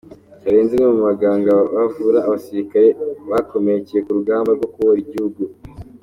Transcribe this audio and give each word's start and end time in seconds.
Karenzi, 0.41 0.73
umwe 0.75 0.87
mu 0.95 1.01
baganga 1.09 1.51
bavuraga 1.77 2.25
abasirikare 2.27 2.89
bakomerekeye 3.29 4.01
ku 4.05 4.11
rugamba 4.17 4.49
rwo 4.57 4.67
kubohora 4.73 5.01
igihugu. 5.05 5.41